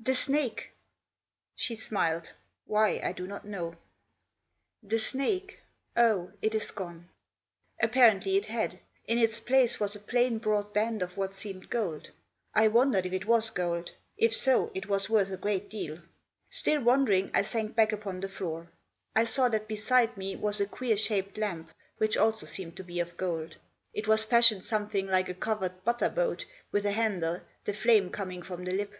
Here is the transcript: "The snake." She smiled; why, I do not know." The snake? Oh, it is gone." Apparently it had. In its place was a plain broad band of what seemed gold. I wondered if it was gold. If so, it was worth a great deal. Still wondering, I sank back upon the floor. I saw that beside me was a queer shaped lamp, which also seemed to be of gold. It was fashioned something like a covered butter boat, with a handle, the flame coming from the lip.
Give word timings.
"The 0.00 0.16
snake." 0.16 0.72
She 1.54 1.76
smiled; 1.76 2.32
why, 2.64 3.00
I 3.00 3.12
do 3.12 3.28
not 3.28 3.44
know." 3.44 3.76
The 4.82 4.98
snake? 4.98 5.60
Oh, 5.96 6.32
it 6.42 6.52
is 6.52 6.72
gone." 6.72 7.10
Apparently 7.80 8.36
it 8.36 8.46
had. 8.46 8.80
In 9.06 9.18
its 9.18 9.38
place 9.38 9.78
was 9.78 9.94
a 9.94 10.00
plain 10.00 10.38
broad 10.38 10.72
band 10.72 11.00
of 11.00 11.16
what 11.16 11.34
seemed 11.36 11.70
gold. 11.70 12.10
I 12.52 12.66
wondered 12.66 13.06
if 13.06 13.12
it 13.12 13.24
was 13.26 13.50
gold. 13.50 13.92
If 14.16 14.34
so, 14.34 14.72
it 14.74 14.88
was 14.88 15.08
worth 15.08 15.30
a 15.30 15.36
great 15.36 15.70
deal. 15.70 16.00
Still 16.50 16.82
wondering, 16.82 17.30
I 17.32 17.42
sank 17.42 17.76
back 17.76 17.92
upon 17.92 18.18
the 18.18 18.28
floor. 18.28 18.68
I 19.14 19.22
saw 19.22 19.48
that 19.50 19.68
beside 19.68 20.16
me 20.16 20.34
was 20.34 20.60
a 20.60 20.66
queer 20.66 20.96
shaped 20.96 21.38
lamp, 21.38 21.70
which 21.98 22.16
also 22.16 22.46
seemed 22.46 22.76
to 22.78 22.82
be 22.82 22.98
of 22.98 23.16
gold. 23.16 23.54
It 23.94 24.08
was 24.08 24.24
fashioned 24.24 24.64
something 24.64 25.06
like 25.06 25.28
a 25.28 25.34
covered 25.34 25.84
butter 25.84 26.08
boat, 26.08 26.46
with 26.72 26.84
a 26.84 26.90
handle, 26.90 27.42
the 27.64 27.72
flame 27.72 28.10
coming 28.10 28.42
from 28.42 28.64
the 28.64 28.72
lip. 28.72 28.94